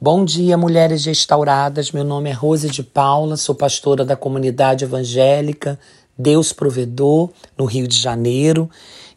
Bom 0.00 0.24
dia, 0.24 0.56
mulheres 0.56 1.04
restauradas. 1.06 1.90
Meu 1.90 2.04
nome 2.04 2.30
é 2.30 2.32
Rose 2.32 2.70
de 2.70 2.84
Paula, 2.84 3.36
sou 3.36 3.52
pastora 3.52 4.04
da 4.04 4.14
comunidade 4.14 4.84
evangélica 4.84 5.76
Deus 6.16 6.52
Provedor, 6.52 7.30
no 7.58 7.64
Rio 7.64 7.88
de 7.88 7.98
Janeiro, 7.98 8.70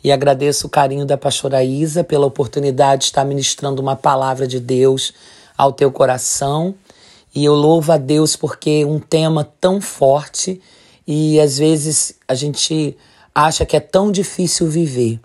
e 0.04 0.12
agradeço 0.12 0.65
o 0.65 0.70
carinho 0.71 1.05
da 1.05 1.15
pastora 1.20 1.63
Isa 1.63 2.04
pela 2.04 2.25
oportunidade 2.25 3.02
de 3.02 3.05
estar 3.05 3.23
ministrando 3.23 3.79
uma 3.79 3.96
palavra 3.96 4.47
de 4.47 4.59
Deus 4.59 5.13
ao 5.55 5.71
teu 5.71 5.91
coração. 5.91 6.74
E 7.34 7.46
eu 7.46 7.54
louvo 7.54 7.92
a 7.92 7.98
Deus 7.98 8.36
porque 8.36 8.84
um 8.84 9.00
tema 9.00 9.48
tão 9.62 9.79
forte 9.79 10.60
e 11.06 11.40
às 11.40 11.60
vezes 11.60 12.16
a 12.28 12.34
gente 12.34 12.98
acha 13.36 13.68
que 13.68 13.78
é 13.78 13.79
tão 13.79 14.12
difícil 14.12 14.68
viver. 14.68 15.20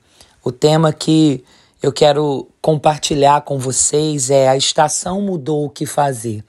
O 0.45 0.53
tema 0.53 0.93
que 0.93 1.43
eu 1.83 1.91
quero 1.91 2.47
compartilhar 2.67 3.43
com 3.43 3.61
vocês 3.61 4.29
é 4.29 4.49
a 4.49 4.57
estação 4.57 5.21
mudou 5.21 5.67
o 5.67 5.71
que 5.71 5.87
fazer. 5.87 6.43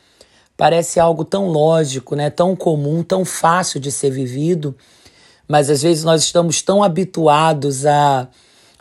Parece 0.57 1.00
algo 1.00 1.23
tão 1.23 1.47
lógico, 1.47 2.15
né? 2.15 2.32
tão 2.32 2.55
comum, 2.55 3.04
tão 3.04 3.23
fácil 3.23 3.79
de 3.79 3.92
ser 3.92 4.09
vivido, 4.09 4.75
mas 5.47 5.69
às 5.69 5.83
vezes 5.83 6.04
nós 6.04 6.23
estamos 6.23 6.64
tão 6.64 6.82
habituados 6.82 7.86
a, 7.86 8.28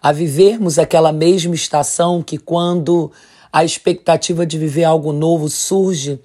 a 0.01 0.12
vivermos 0.12 0.78
aquela 0.78 1.12
mesma 1.12 1.55
estação 1.55 2.23
que 2.23 2.38
quando 2.38 3.12
a 3.53 3.62
expectativa 3.62 4.47
de 4.47 4.56
viver 4.56 4.84
algo 4.84 5.12
novo 5.12 5.50
surge, 5.50 6.19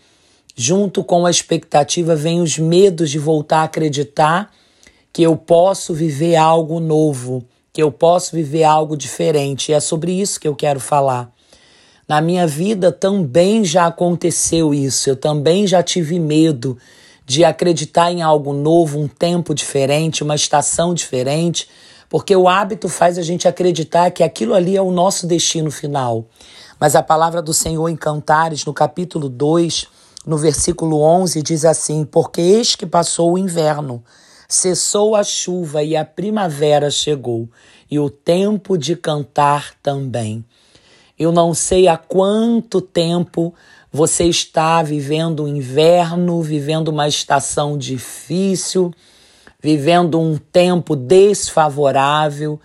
junto 0.55 1.03
com 1.03 1.25
a 1.25 1.29
expectativa 1.29 2.15
vem 2.15 2.39
os 2.39 2.57
medos 2.57 3.11
de 3.11 3.19
voltar 3.19 3.59
a 3.59 3.63
acreditar 3.63 4.49
que 5.11 5.23
eu 5.23 5.35
posso 5.35 5.93
viver 5.93 6.37
algo 6.37 6.79
novo 6.79 7.45
que 7.73 7.81
eu 7.81 7.91
posso 7.91 8.35
viver 8.35 8.63
algo 8.63 8.97
diferente. 8.97 9.71
E 9.71 9.73
é 9.73 9.79
sobre 9.79 10.11
isso 10.11 10.39
que 10.39 10.47
eu 10.47 10.55
quero 10.55 10.79
falar. 10.79 11.31
Na 12.07 12.19
minha 12.19 12.45
vida 12.45 12.91
também 12.91 13.63
já 13.63 13.85
aconteceu 13.85 14.73
isso. 14.73 15.09
Eu 15.09 15.15
também 15.15 15.65
já 15.65 15.81
tive 15.81 16.19
medo 16.19 16.77
de 17.25 17.45
acreditar 17.45 18.11
em 18.11 18.21
algo 18.21 18.51
novo, 18.51 18.99
um 18.99 19.07
tempo 19.07 19.55
diferente, 19.55 20.23
uma 20.23 20.35
estação 20.35 20.93
diferente, 20.93 21.69
porque 22.09 22.35
o 22.35 22.49
hábito 22.49 22.89
faz 22.89 23.17
a 23.17 23.21
gente 23.21 23.47
acreditar 23.47 24.11
que 24.11 24.23
aquilo 24.23 24.53
ali 24.53 24.75
é 24.75 24.81
o 24.81 24.91
nosso 24.91 25.25
destino 25.25 25.71
final. 25.71 26.25
Mas 26.77 26.95
a 26.95 27.01
palavra 27.01 27.41
do 27.41 27.53
Senhor 27.53 27.87
em 27.87 27.95
Cantares, 27.95 28.65
no 28.65 28.73
capítulo 28.73 29.29
2, 29.29 29.87
no 30.25 30.37
versículo 30.37 30.99
11, 30.99 31.41
diz 31.41 31.63
assim: 31.63 32.03
Porque 32.03 32.41
eis 32.41 32.75
que 32.75 32.85
passou 32.85 33.31
o 33.31 33.37
inverno 33.37 34.03
Cessou 34.51 35.15
a 35.15 35.23
chuva 35.23 35.81
e 35.81 35.95
a 35.95 36.03
primavera 36.03 36.91
chegou, 36.91 37.47
e 37.89 37.97
o 37.97 38.09
tempo 38.09 38.77
de 38.77 38.97
cantar 38.97 39.73
também. 39.81 40.43
Eu 41.17 41.31
não 41.31 41.53
sei 41.53 41.87
há 41.87 41.95
quanto 41.95 42.81
tempo 42.81 43.53
você 43.89 44.25
está 44.25 44.83
vivendo 44.83 45.43
o 45.43 45.47
inverno, 45.47 46.41
vivendo 46.41 46.89
uma 46.89 47.07
estação 47.07 47.77
difícil, 47.77 48.93
vivendo 49.63 50.19
um 50.19 50.37
tempo 50.37 50.97
desfavorável, 50.97 52.59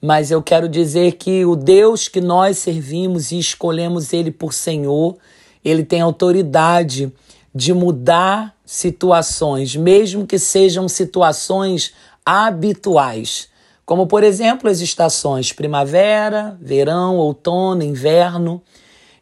mas 0.00 0.30
eu 0.30 0.40
quero 0.44 0.68
dizer 0.68 1.14
que 1.14 1.44
o 1.44 1.56
Deus 1.56 2.06
que 2.06 2.20
nós 2.20 2.56
servimos 2.58 3.32
e 3.32 3.40
escolhemos 3.40 4.12
Ele 4.12 4.30
por 4.30 4.52
Senhor, 4.52 5.16
Ele 5.64 5.82
tem 5.82 6.00
autoridade 6.00 7.12
de 7.52 7.74
mudar 7.74 8.56
situações, 8.72 9.76
mesmo 9.76 10.26
que 10.26 10.38
sejam 10.38 10.88
situações 10.88 11.92
habituais, 12.24 13.50
como 13.84 14.06
por 14.06 14.24
exemplo 14.24 14.70
as 14.70 14.80
estações 14.80 15.52
primavera, 15.52 16.56
verão, 16.58 17.18
outono, 17.18 17.82
inverno. 17.82 18.62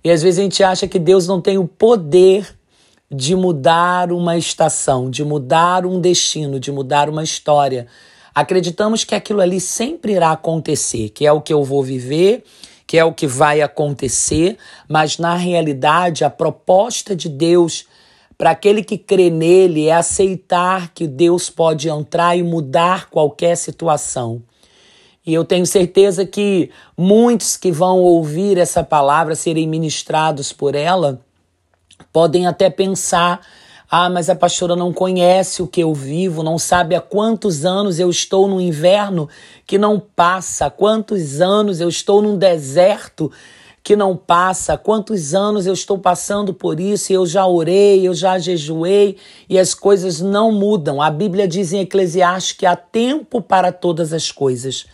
E 0.04 0.10
às 0.12 0.22
vezes 0.22 0.38
a 0.38 0.42
gente 0.42 0.62
acha 0.62 0.86
que 0.86 1.00
Deus 1.00 1.26
não 1.26 1.40
tem 1.40 1.58
o 1.58 1.66
poder 1.66 2.56
de 3.10 3.34
mudar 3.34 4.12
uma 4.12 4.38
estação, 4.38 5.10
de 5.10 5.24
mudar 5.24 5.84
um 5.84 6.00
destino, 6.00 6.60
de 6.60 6.70
mudar 6.70 7.08
uma 7.08 7.24
história. 7.24 7.88
Acreditamos 8.32 9.02
que 9.02 9.16
aquilo 9.16 9.40
ali 9.40 9.60
sempre 9.60 10.12
irá 10.12 10.30
acontecer, 10.30 11.08
que 11.08 11.26
é 11.26 11.32
o 11.32 11.40
que 11.40 11.52
eu 11.52 11.64
vou 11.64 11.82
viver, 11.82 12.44
que 12.86 12.96
é 12.96 13.04
o 13.04 13.12
que 13.12 13.26
vai 13.26 13.62
acontecer, 13.62 14.56
mas 14.88 15.18
na 15.18 15.34
realidade 15.34 16.22
a 16.22 16.30
proposta 16.30 17.16
de 17.16 17.28
Deus 17.28 17.89
para 18.40 18.52
aquele 18.52 18.82
que 18.82 18.96
crê 18.96 19.28
nele 19.28 19.88
é 19.88 19.92
aceitar 19.92 20.94
que 20.94 21.06
Deus 21.06 21.50
pode 21.50 21.90
entrar 21.90 22.38
e 22.38 22.42
mudar 22.42 23.10
qualquer 23.10 23.54
situação. 23.54 24.42
E 25.26 25.34
eu 25.34 25.44
tenho 25.44 25.66
certeza 25.66 26.24
que 26.24 26.70
muitos 26.96 27.58
que 27.58 27.70
vão 27.70 27.98
ouvir 27.98 28.56
essa 28.56 28.82
palavra 28.82 29.34
serem 29.34 29.68
ministrados 29.68 30.54
por 30.54 30.74
ela 30.74 31.20
podem 32.10 32.46
até 32.46 32.70
pensar: 32.70 33.46
ah, 33.90 34.08
mas 34.08 34.30
a 34.30 34.34
pastora 34.34 34.74
não 34.74 34.90
conhece 34.90 35.62
o 35.62 35.66
que 35.66 35.82
eu 35.82 35.92
vivo, 35.92 36.42
não 36.42 36.58
sabe 36.58 36.94
há 36.94 37.00
quantos 37.02 37.66
anos 37.66 37.98
eu 37.98 38.08
estou 38.08 38.48
no 38.48 38.58
inverno 38.58 39.28
que 39.66 39.76
não 39.76 40.00
passa, 40.00 40.64
há 40.64 40.70
quantos 40.70 41.42
anos 41.42 41.78
eu 41.78 41.90
estou 41.90 42.22
num 42.22 42.38
deserto 42.38 43.30
que 43.90 43.96
não 43.96 44.16
passa, 44.16 44.76
quantos 44.76 45.34
anos 45.34 45.66
eu 45.66 45.72
estou 45.72 45.98
passando 45.98 46.54
por 46.54 46.78
isso 46.78 47.12
eu 47.12 47.26
já 47.26 47.44
orei, 47.44 48.06
eu 48.06 48.14
já 48.14 48.38
jejuei 48.38 49.16
e 49.48 49.58
as 49.58 49.74
coisas 49.74 50.20
não 50.20 50.52
mudam. 50.52 51.02
A 51.02 51.10
Bíblia 51.10 51.48
diz 51.48 51.72
em 51.72 51.80
Eclesiastes 51.80 52.52
que 52.52 52.64
há 52.64 52.76
tempo 52.76 53.42
para 53.42 53.72
todas 53.72 54.12
as 54.12 54.30
coisas. 54.30 54.86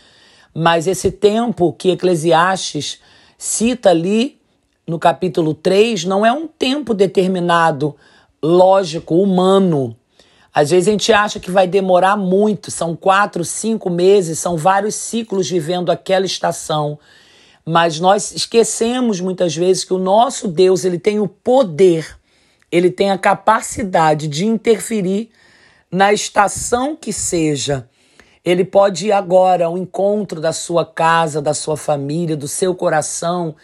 Mas 0.55 0.87
esse 0.87 1.11
tempo 1.11 1.75
que 1.75 1.91
Eclesiastes 1.91 2.99
cita 3.37 3.91
ali 3.91 4.41
no 4.87 4.99
capítulo 4.99 5.53
3 5.53 6.07
não 6.07 6.25
é 6.25 6.33
um 6.33 6.47
tempo 6.47 6.95
determinado, 6.95 7.95
lógico, 8.43 9.17
humano. 9.17 9.95
Às 10.55 10.71
vezes 10.71 10.89
a 10.89 10.93
gente 10.93 11.13
acha 11.13 11.39
que 11.39 11.51
vai 11.51 11.67
demorar 11.67 12.17
muito, 12.17 12.71
são 12.71 12.97
quatro, 12.97 13.45
cinco 13.45 13.91
meses, 13.91 14.39
são 14.39 14.57
vários 14.57 14.95
ciclos 14.95 15.51
vivendo 15.51 15.93
aquela 15.93 16.25
estação. 16.25 16.99
Mas 17.69 17.99
nós 17.99 18.31
esquecemos 18.31 19.21
muitas 19.21 19.57
vezes 19.57 19.83
que 19.83 19.93
o 19.93 19.99
nosso 19.99 20.47
Deus, 20.47 20.85
ele 20.85 21.01
tem 21.01 21.19
o 21.19 21.27
poder, 21.27 22.17
ele 22.71 22.93
tem 22.93 23.11
a 23.11 23.19
capacidade 23.19 24.29
de 24.29 24.47
interferir 24.47 25.31
na 25.91 26.13
estação 26.13 26.95
que 26.95 27.13
seja. 27.13 27.89
Ele 28.45 28.65
pode 28.65 29.09
ir 29.09 29.13
agora 29.13 29.67
ao 29.67 29.77
encontro 29.77 30.41
da 30.41 30.53
sua 30.53 30.87
casa, 30.87 31.43
da 31.43 31.53
sua 31.53 31.77
família, 31.77 32.37
do 32.37 32.47
seu 32.47 32.73
coração 32.73 33.57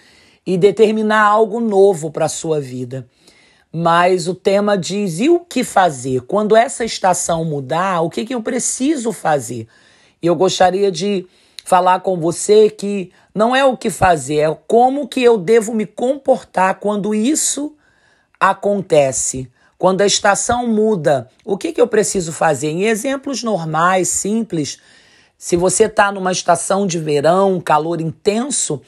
e 0.45 0.59
determinar 0.59 1.23
algo 1.23 1.61
novo 1.61 2.11
para 2.11 2.25
a 2.25 2.29
sua 2.29 2.61
vida. 2.61 3.07
Mas 3.73 4.27
o 4.27 4.35
tema 4.35 4.77
diz: 4.77 5.21
e 5.21 5.31
o 5.31 5.39
que 5.39 5.63
fazer? 5.63 6.23
Quando 6.23 6.57
essa 6.57 6.85
estação 6.85 7.45
mudar, 7.45 8.01
o 8.01 8.11
que, 8.11 8.25
que 8.25 8.35
eu 8.35 8.43
preciso 8.43 9.13
fazer? 9.13 9.69
E 10.21 10.27
eu 10.27 10.35
gostaria 10.35 10.91
de 10.91 11.25
falar 11.65 12.01
com 12.01 12.19
você 12.19 12.69
que 12.71 13.13
não 13.35 13.55
é 13.55 13.65
o 13.65 13.77
que 13.77 13.91
fazer, 13.91 14.39
é 14.39 14.59
como 14.67 15.09
que 15.09 15.23
eu 15.23 15.39
devo 15.39 15.75
me 15.75 15.87
comportar 15.87 16.79
quando 16.81 17.15
isso 17.15 17.77
acontece. 18.39 19.51
Quando 19.79 20.03
a 20.03 20.07
estação 20.07 20.67
muda, 20.67 21.29
o 21.45 21.59
que, 21.59 21.73
que 21.73 21.81
eu 21.81 21.89
preciso 21.89 22.33
fazer? 22.33 22.69
Em 22.69 22.85
exemplos 22.85 23.43
normais, 23.43 24.09
simples, 24.09 24.79
se 25.37 25.57
você 25.57 25.87
está 25.87 26.13
numa 26.13 26.31
estação 26.31 26.87
de 26.87 27.01
verão, 27.01 27.61
calor 27.61 28.01
intenso, 28.01 28.81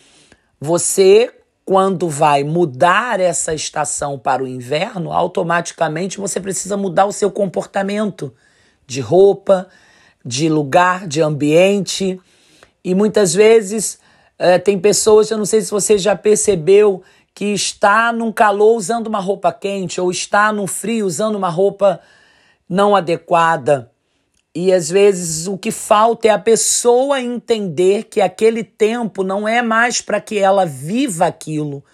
você, 0.60 1.34
quando 1.64 2.08
vai 2.08 2.44
mudar 2.44 3.18
essa 3.18 3.52
estação 3.52 4.16
para 4.16 4.42
o 4.42 4.46
inverno, 4.46 5.10
automaticamente 5.10 6.18
você 6.18 6.38
precisa 6.38 6.76
mudar 6.76 7.06
o 7.06 7.12
seu 7.12 7.28
comportamento 7.28 8.32
de 8.86 9.00
roupa, 9.00 9.68
de 10.24 10.48
lugar, 10.48 11.08
de 11.08 11.20
ambiente. 11.20 12.20
E 12.84 12.94
muitas 12.94 13.32
vezes 13.32 13.98
é, 14.38 14.58
tem 14.58 14.78
pessoas, 14.78 15.30
eu 15.30 15.38
não 15.38 15.46
sei 15.46 15.62
se 15.62 15.70
você 15.70 15.96
já 15.96 16.14
percebeu, 16.14 17.02
que 17.34 17.46
está 17.46 18.12
num 18.12 18.30
calor 18.30 18.76
usando 18.76 19.08
uma 19.08 19.18
roupa 19.18 19.52
quente 19.52 20.00
ou 20.00 20.10
está 20.10 20.52
no 20.52 20.66
frio 20.66 21.06
usando 21.06 21.34
uma 21.34 21.48
roupa 21.48 22.00
não 22.68 22.94
adequada. 22.94 23.90
E 24.54 24.72
às 24.72 24.88
vezes 24.88 25.48
o 25.48 25.58
que 25.58 25.72
falta 25.72 26.28
é 26.28 26.30
a 26.30 26.38
pessoa 26.38 27.20
entender 27.20 28.04
que 28.04 28.20
aquele 28.20 28.62
tempo 28.62 29.24
não 29.24 29.48
é 29.48 29.60
mais 29.60 30.00
para 30.00 30.20
que 30.20 30.38
ela 30.38 30.64
viva 30.64 31.26
aquilo. 31.26 31.84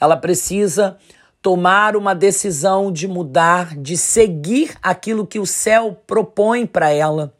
Ela 0.00 0.16
precisa 0.16 0.98
tomar 1.40 1.96
uma 1.96 2.14
decisão 2.14 2.90
de 2.90 3.06
mudar, 3.06 3.76
de 3.76 3.96
seguir 3.96 4.76
aquilo 4.82 5.26
que 5.26 5.38
o 5.38 5.46
céu 5.46 5.96
propõe 6.06 6.66
para 6.66 6.90
ela. 6.90 7.32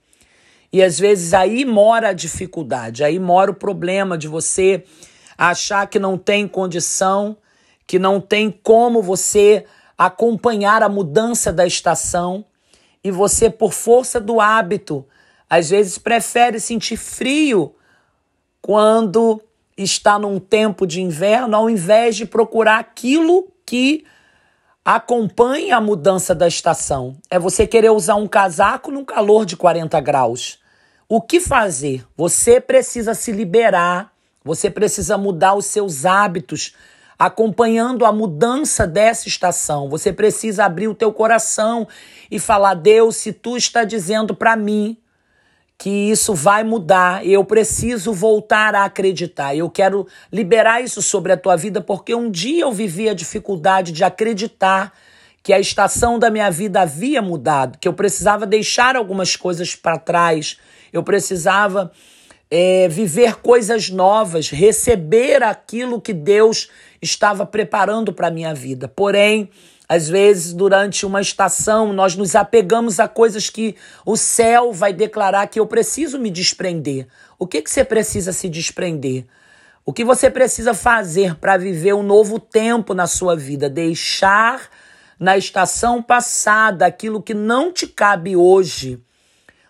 E 0.73 0.83
às 0.83 0.99
vezes 0.99 1.33
aí 1.33 1.65
mora 1.65 2.11
a 2.11 2.13
dificuldade, 2.13 3.03
aí 3.03 3.19
mora 3.19 3.51
o 3.51 3.55
problema 3.55 4.19
de 4.19 4.29
você 4.29 4.85
achar 5.37 5.87
que 5.87 5.99
não 5.99 6.19
tem 6.19 6.47
condição, 6.47 7.37
que 7.87 7.99
não 7.99 8.21
tem 8.21 8.51
como 8.51 9.03
você 9.03 9.65
acompanhar 9.97 10.83
a 10.83 10.89
mudança 10.89 11.53
da 11.53 11.67
estação. 11.67 12.45
E 13.03 13.11
você, 13.11 13.49
por 13.49 13.73
força 13.73 14.21
do 14.21 14.41
hábito, 14.41 15.07
às 15.49 15.71
vezes 15.71 15.97
prefere 15.97 16.61
sentir 16.61 16.97
frio 16.97 17.75
quando 18.61 19.41
está 19.77 20.19
num 20.19 20.39
tempo 20.39 20.87
de 20.87 21.01
inverno, 21.01 21.57
ao 21.57 21.71
invés 21.71 22.17
de 22.17 22.27
procurar 22.27 22.79
aquilo 22.79 23.49
que 23.65 24.05
acompanhe 24.91 25.71
a 25.71 25.83
mudança 25.83 26.35
da 26.35 26.49
estação. 26.49 27.19
É 27.29 27.39
você 27.39 27.67
querer 27.67 27.91
usar 27.91 28.15
um 28.15 28.27
casaco 28.27 28.91
num 28.91 29.05
calor 29.05 29.45
de 29.45 29.55
40 29.55 30.01
graus. 30.01 30.61
O 31.07 31.21
que 31.21 31.41
fazer? 31.41 32.07
Você 32.17 32.59
precisa 32.59 33.13
se 33.13 33.31
liberar, 33.31 34.11
você 34.43 34.71
precisa 34.71 35.19
mudar 35.19 35.53
os 35.53 35.67
seus 35.67 36.07
hábitos 36.07 36.75
acompanhando 37.19 38.07
a 38.07 38.13
mudança 38.13 38.87
dessa 38.87 39.29
estação. 39.29 39.91
Você 39.91 40.11
precisa 40.11 40.65
abrir 40.65 40.89
o 40.89 40.95
teu 40.95 41.13
coração 41.13 41.87
e 42.31 42.39
falar: 42.39 42.73
"Deus, 42.73 43.17
se 43.17 43.31
tu 43.31 43.59
está 43.59 43.85
dizendo 43.85 44.35
para 44.35 44.57
mim 44.57 44.97
que 45.79 46.11
isso 46.11 46.35
vai 46.35 46.65
mudar, 46.65 47.25
eu 47.25 47.45
preciso 47.45 48.13
voltar 48.13 48.75
a 48.75 48.85
acreditar. 48.85 49.55
Eu 49.55 49.71
quero 49.71 50.09
liberar 50.33 50.83
isso 50.83 51.01
sobre 51.01 51.33
a 51.33 51.37
tua 51.37 51.55
vida 51.55 51.81
porque 51.81 52.13
um 52.17 52.29
dia 52.29 52.63
eu 52.63 52.73
vivi 52.73 53.09
a 53.09 53.15
dificuldade 53.15 53.93
de 53.93 54.03
acreditar 54.03 54.93
que 55.41 55.53
a 55.53 55.61
estação 55.61 56.19
da 56.19 56.31
minha 56.31 56.51
vida 56.51 56.81
havia 56.81 57.23
mudado, 57.23 57.79
que 57.79 57.87
eu 57.87 57.93
precisava 57.93 58.45
deixar 58.45 58.97
algumas 58.97 59.37
coisas 59.37 59.77
para 59.77 59.97
trás, 59.97 60.59
eu 60.93 61.03
precisava 61.05 61.93
é, 62.51 62.89
viver 62.89 63.37
coisas 63.37 63.89
novas, 63.89 64.51
receber 64.51 65.45
aquilo 65.45 66.01
que 66.01 66.13
Deus 66.13 66.69
estava 67.01 67.47
preparando 67.47 68.13
para 68.13 68.27
a 68.27 68.33
minha 68.33 68.53
vida. 68.53 68.89
Porém, 68.89 69.49
às 69.89 70.07
vezes, 70.07 70.53
durante 70.53 71.07
uma 71.07 71.23
estação, 71.23 71.95
nós 71.95 72.15
nos 72.15 72.37
apegamos 72.37 73.01
a 73.01 73.09
coisas 73.09 73.49
que 73.49 73.75
o 74.05 74.19
céu 74.19 74.71
vai 74.71 74.93
declarar 74.93 75.47
que 75.47 75.59
eu 75.59 75.67
preciso 75.67 76.19
me 76.19 76.31
desprender. 76.31 77.07
O 77.39 77.47
que, 77.47 77.63
que 77.63 77.71
você 77.71 77.83
precisa 77.83 78.31
se 78.31 78.51
desprender? 78.51 79.25
O 79.87 79.93
que 79.93 80.05
você 80.05 80.29
precisa 80.29 80.75
fazer 80.75 81.37
para 81.37 81.57
viver 81.57 81.95
um 81.95 82.03
novo 82.03 82.39
tempo 82.39 82.93
na 82.93 83.07
sua 83.07 83.35
vida? 83.35 83.71
Deixar 83.71 84.69
na 85.19 85.39
estação 85.39 86.03
passada 86.03 86.85
aquilo 86.85 87.23
que 87.23 87.33
não 87.33 87.73
te 87.73 87.87
cabe 87.87 88.37
hoje. 88.37 89.03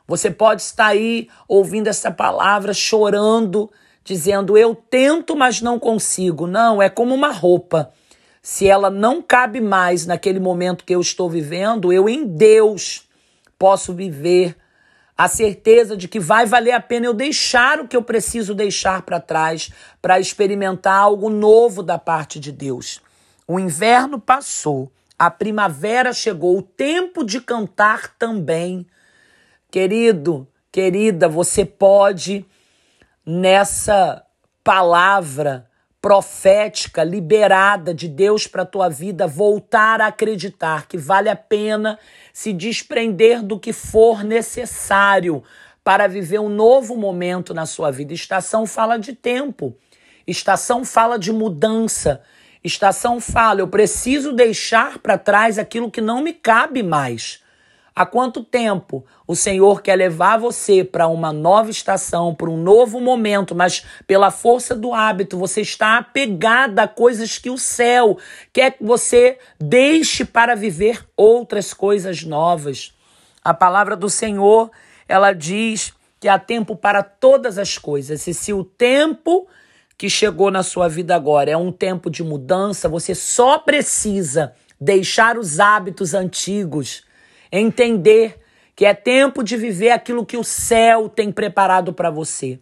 Você 0.05 0.33
pode 0.33 0.63
estar 0.63 0.87
aí 0.87 1.29
ouvindo 1.47 1.87
essa 1.87 2.11
palavra, 2.11 2.75
chorando, 2.75 3.71
dizendo: 4.03 4.59
Eu 4.59 4.75
tento, 4.75 5.37
mas 5.37 5.61
não 5.61 5.79
consigo. 5.79 6.49
Não, 6.49 6.83
é 6.83 6.91
como 6.91 7.15
uma 7.15 7.31
roupa 7.31 7.93
se 8.43 8.69
ela 8.69 8.91
não 8.91 9.21
cabe 9.21 9.61
mais 9.61 10.07
naquele 10.07 10.41
momento 10.41 10.85
que 10.85 10.95
eu 10.95 11.01
estou 11.01 11.29
vivendo, 11.29 11.93
eu 11.93 12.09
em 12.09 12.25
Deus 12.27 13.09
posso 13.59 13.93
viver 13.93 14.57
a 15.17 15.27
certeza 15.27 15.97
de 15.97 16.07
que 16.07 16.21
vai 16.21 16.47
valer 16.47 16.71
a 16.71 16.81
pena 16.81 17.07
eu 17.07 17.13
deixar 17.13 17.81
o 17.81 17.89
que 17.89 17.97
eu 17.97 18.03
preciso 18.03 18.55
deixar 18.55 19.03
para 19.03 19.19
trás 19.19 19.71
para 20.01 20.21
experimentar 20.21 20.95
algo 20.97 21.29
novo 21.29 21.83
da 21.83 21.99
parte 21.99 22.39
de 22.39 22.53
Deus. 22.53 23.01
O 23.47 23.59
inverno 23.59 24.21
passou, 24.21 24.93
a 25.19 25.29
primavera 25.29 26.13
chegou, 26.13 26.57
o 26.57 26.63
tempo 26.63 27.25
de 27.25 27.41
cantar 27.41 28.15
também. 28.17 28.87
Querido, 29.69 30.47
querida, 30.71 31.29
você 31.29 31.65
pode 31.65 32.47
nessa 33.27 34.25
palavra 34.63 35.68
profética, 36.01 37.03
liberada 37.03 37.93
de 37.93 38.09
Deus 38.09 38.47
para 38.47 38.63
a 38.63 38.67
tua 38.67 38.89
vida, 38.89 39.27
voltar 39.27 40.01
a 40.01 40.07
acreditar 40.07 40.87
que 40.87 40.97
vale 40.97 41.29
a 41.29 41.37
pena 41.37 41.99
se 42.33 42.53
desprender 42.53 43.43
do 43.43 43.59
que 43.59 43.73
for 43.73 44.23
necessário 44.23 45.43
para 45.83 46.07
viver 46.07 46.39
um 46.39 46.49
novo 46.49 46.97
momento 46.97 47.53
na 47.53 47.67
sua 47.67 47.91
vida. 47.91 48.13
Estação 48.13 48.67
fala 48.67 48.99
de 48.99 49.13
tempo, 49.13 49.75
estação 50.27 50.85
fala 50.85 51.19
de 51.19 51.33
mudança, 51.33 52.23
estação 52.63 53.21
fala, 53.21 53.61
eu 53.61 53.69
preciso 53.69 54.33
deixar 54.33 54.99
para 54.99 55.19
trás 55.19 55.59
aquilo 55.59 55.91
que 55.91 56.01
não 56.01 56.23
me 56.23 56.33
cabe 56.33 56.83
mais. 56.83 57.43
Há 57.99 58.07
quanto 58.07 58.45
tempo 58.45 59.05
o 59.27 59.35
Senhor 59.35 59.83
quer 59.83 59.97
levar 59.97 60.39
você 60.39 60.85
para 60.85 61.09
uma 61.09 61.33
nova 61.33 61.69
estação, 61.69 62.33
para 62.33 62.49
um 62.49 62.57
novo 62.57 63.01
momento, 63.01 63.57
mas 63.57 63.85
pela 64.07 64.31
força 64.31 64.73
do 64.77 64.95
hábito 64.95 65.37
você 65.37 65.63
está 65.63 65.99
apegada 65.99 66.85
a 66.85 66.87
coisas 66.87 67.39
que 67.39 67.51
o 67.51 67.59
céu 67.59 68.17
quer 68.53 68.71
que 68.71 68.85
você 68.85 69.37
deixe 69.59 70.25
para 70.25 70.55
viver 70.55 71.05
outras 71.17 71.75
coisas 71.75 72.23
novas. 72.23 72.95
A 73.43 73.53
palavra 73.53 73.97
do 73.97 74.09
Senhor, 74.09 74.71
ela 75.09 75.33
diz 75.33 75.93
que 76.21 76.29
há 76.29 76.39
tempo 76.39 76.77
para 76.77 77.03
todas 77.03 77.59
as 77.59 77.77
coisas. 77.79 78.25
E 78.29 78.33
se 78.33 78.53
o 78.53 78.63
tempo 78.63 79.49
que 79.97 80.09
chegou 80.09 80.53
na 80.53 80.63
sua 80.63 80.87
vida 80.87 81.17
agora 81.17 81.51
é 81.51 81.57
um 81.57 81.73
tempo 81.73 82.09
de 82.09 82.23
mudança, 82.23 82.89
você 82.89 83.13
só 83.13 83.59
precisa 83.59 84.53
deixar 84.81 85.37
os 85.37 85.59
hábitos 85.59 86.15
antigos 86.15 87.08
Entender 87.51 88.39
que 88.75 88.85
é 88.85 88.95
tempo 88.95 89.43
de 89.43 89.57
viver 89.57 89.91
aquilo 89.91 90.25
que 90.25 90.37
o 90.37 90.45
céu 90.45 91.09
tem 91.09 91.33
preparado 91.33 91.93
para 91.93 92.11
você. 92.11 92.61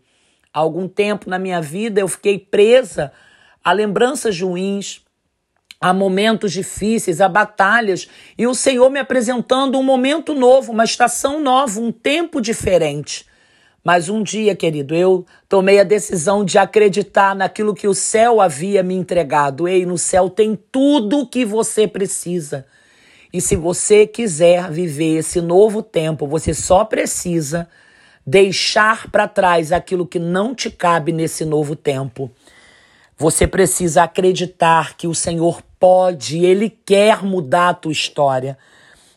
Há 0.53 0.61
algum 0.61 0.89
tempo 0.89 1.29
na 1.29 1.39
minha 1.39 1.61
vida 1.61 2.01
eu 2.01 2.09
fiquei 2.09 2.39
presa 2.39 3.13
a 3.63 3.73
lembranças 3.73 4.41
ruins, 4.41 5.03
a 5.81 5.93
momentos 5.93 6.53
difíceis, 6.53 7.21
a 7.21 7.29
batalhas, 7.29 8.09
e 8.39 8.47
o 8.47 8.55
Senhor 8.55 8.89
me 8.89 8.99
apresentando 8.99 9.79
um 9.79 9.83
momento 9.83 10.33
novo, 10.33 10.73
uma 10.73 10.85
estação 10.85 11.41
nova, 11.41 11.81
um 11.81 11.93
tempo 11.93 12.41
diferente. 12.41 13.27
Mas 13.85 14.09
um 14.09 14.23
dia, 14.23 14.57
querido, 14.57 14.95
eu 14.95 15.25
tomei 15.49 15.79
a 15.79 15.85
decisão 15.85 16.45
de 16.45 16.59
acreditar 16.59 17.37
naquilo 17.37 17.75
que 17.75 17.87
o 17.87 17.95
céu 17.95 18.41
havia 18.41 18.83
me 18.83 18.95
entregado. 18.95 19.69
Ei, 19.69 19.87
no 19.87 19.99
céu 19.99 20.29
tem 20.29 20.59
tudo 20.73 21.21
o 21.21 21.27
que 21.27 21.45
você 21.45 21.87
precisa. 21.87 22.67
E 23.37 23.41
se 23.43 23.55
você 23.55 24.07
quiser 24.07 24.71
viver 24.71 25.19
esse 25.19 25.43
novo 25.43 25.83
tempo, 25.83 26.27
você 26.27 26.55
só 26.55 26.87
precisa 26.87 27.69
deixar 28.27 29.11
para 29.11 29.29
trás 29.29 29.73
aquilo 29.73 30.07
que 30.07 30.19
não 30.19 30.55
te 30.55 30.71
cabe 30.71 31.13
nesse 31.13 31.45
novo 31.45 31.77
tempo. 31.77 32.31
Você 33.15 33.47
precisa 33.47 34.05
acreditar 34.05 34.97
que 34.97 35.07
o 35.07 35.15
Senhor 35.15 35.61
pode, 35.79 36.43
Ele 36.47 36.71
quer 36.71 37.23
mudar 37.23 37.69
a 37.69 37.75
tua 37.75 37.93
história. 37.93 38.57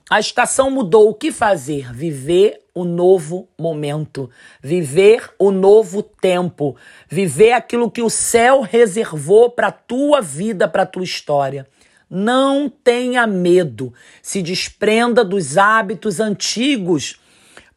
A 0.10 0.20
estação 0.20 0.70
mudou, 0.70 1.10
o 1.10 1.14
que 1.14 1.32
fazer? 1.32 1.90
Viver 1.94 2.60
o 2.76 2.84
novo 2.84 3.48
momento, 3.58 4.30
viver 4.62 5.30
o 5.40 5.50
novo 5.50 6.04
tempo, 6.04 6.76
viver 7.08 7.54
aquilo 7.54 7.90
que 7.90 8.02
o 8.02 8.10
céu 8.10 8.64
reservou 8.64 9.50
para 9.50 9.68
a 9.68 9.72
tua 9.72 10.20
vida, 10.20 10.68
para 10.68 10.84
a 10.84 10.86
tua 10.86 11.06
história. 11.06 11.66
Não 12.10 12.70
tenha 12.70 13.28
medo. 13.28 13.94
Se 14.22 14.42
desprenda 14.42 15.24
dos 15.24 15.58
hábitos 15.58 16.20
antigos 16.20 17.20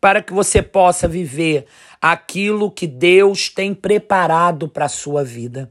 para 0.01 0.23
que 0.23 0.33
você 0.33 0.63
possa 0.63 1.07
viver 1.07 1.67
aquilo 2.01 2.71
que 2.71 2.87
Deus 2.87 3.49
tem 3.49 3.75
preparado 3.75 4.69
para 4.69 4.87
a 4.87 4.89
sua 4.89 5.23
vida. 5.23 5.71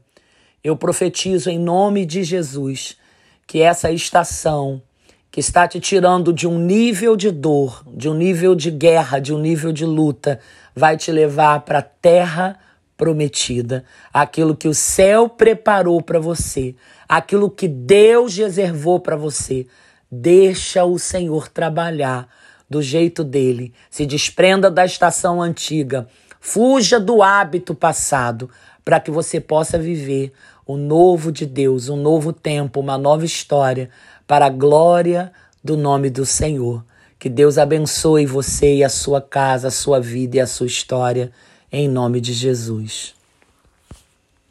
Eu 0.64 0.76
profetizo 0.76 1.50
em 1.50 1.58
nome 1.58 2.06
de 2.06 2.22
Jesus 2.22 2.96
que 3.46 3.60
essa 3.60 3.90
estação 3.90 4.80
que 5.30 5.40
está 5.40 5.66
te 5.66 5.80
tirando 5.80 6.32
de 6.32 6.46
um 6.46 6.58
nível 6.58 7.16
de 7.16 7.30
dor, 7.30 7.82
de 7.86 8.08
um 8.08 8.14
nível 8.14 8.54
de 8.54 8.70
guerra, 8.70 9.18
de 9.18 9.34
um 9.34 9.38
nível 9.38 9.72
de 9.72 9.84
luta, 9.84 10.38
vai 10.74 10.96
te 10.96 11.10
levar 11.10 11.60
para 11.60 11.78
a 11.78 11.82
terra 11.82 12.58
prometida, 12.96 13.84
aquilo 14.12 14.56
que 14.56 14.68
o 14.68 14.74
céu 14.74 15.28
preparou 15.28 16.00
para 16.00 16.20
você, 16.20 16.74
aquilo 17.08 17.50
que 17.50 17.66
Deus 17.66 18.36
reservou 18.36 19.00
para 19.00 19.16
você. 19.16 19.66
Deixa 20.10 20.84
o 20.84 20.98
Senhor 20.98 21.48
trabalhar 21.48 22.28
do 22.68 22.82
jeito 22.82 23.24
dele. 23.24 23.72
Se 23.90 24.06
desprenda 24.06 24.70
da 24.70 24.84
estação 24.84 25.40
antiga. 25.42 26.06
Fuja 26.40 26.98
do 26.98 27.22
hábito 27.22 27.74
passado 27.74 28.50
para 28.84 28.98
que 28.98 29.10
você 29.10 29.40
possa 29.40 29.78
viver 29.78 30.32
o 30.66 30.76
novo 30.76 31.30
de 31.30 31.46
Deus, 31.46 31.88
um 31.88 31.96
novo 31.96 32.32
tempo, 32.32 32.80
uma 32.80 32.98
nova 32.98 33.24
história 33.24 33.90
para 34.26 34.46
a 34.46 34.50
glória 34.50 35.32
do 35.62 35.76
nome 35.76 36.10
do 36.10 36.26
Senhor. 36.26 36.84
Que 37.18 37.28
Deus 37.28 37.58
abençoe 37.58 38.26
você 38.26 38.76
e 38.76 38.84
a 38.84 38.88
sua 38.88 39.20
casa, 39.20 39.68
a 39.68 39.70
sua 39.70 40.00
vida 40.00 40.36
e 40.36 40.40
a 40.40 40.46
sua 40.46 40.66
história 40.66 41.30
em 41.72 41.88
nome 41.88 42.20
de 42.20 42.34
Jesus. 42.34 43.14